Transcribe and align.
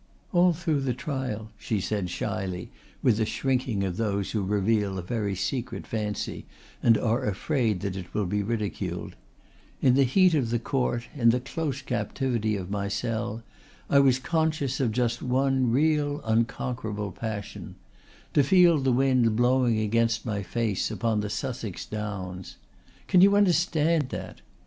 "All 0.33 0.51
through 0.51 0.81
the 0.81 0.95
trial," 0.95 1.51
she 1.59 1.79
said 1.79 2.09
shyly, 2.09 2.71
with 3.03 3.17
the 3.17 3.25
shrinking 3.27 3.83
of 3.83 3.97
those 3.97 4.31
who 4.31 4.41
reveal 4.41 4.97
a 4.97 5.03
very 5.03 5.35
secret 5.35 5.85
fancy 5.85 6.47
and 6.81 6.97
are 6.97 7.23
afraid 7.23 7.81
that 7.81 7.95
it 7.95 8.11
will 8.11 8.25
be 8.25 8.41
ridiculed, 8.41 9.15
"in 9.79 9.93
the 9.93 10.01
heat 10.03 10.33
of 10.33 10.49
the 10.49 10.57
court, 10.57 11.03
in 11.15 11.29
the 11.29 11.39
close 11.39 11.83
captivity 11.83 12.55
of 12.57 12.71
my 12.71 12.87
cell, 12.87 13.43
I 13.91 13.99
was 13.99 14.17
conscious 14.17 14.79
of 14.79 14.91
just 14.91 15.21
one 15.21 15.69
real 15.71 16.19
unconquerable 16.25 17.11
passion 17.11 17.75
to 18.33 18.41
feel 18.43 18.79
the 18.79 18.91
wind 18.91 19.35
blowing 19.35 19.77
against 19.77 20.25
my 20.25 20.41
face 20.41 20.89
upon 20.89 21.19
the 21.19 21.29
Sussex 21.29 21.85
Downs. 21.85 22.55
Can 23.07 23.21
you 23.21 23.35
understand 23.37 24.09
that? 24.09 24.41